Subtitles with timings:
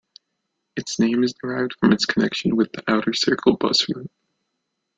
[0.75, 4.09] Its name is derived from its connection with the Outer Circle bus route.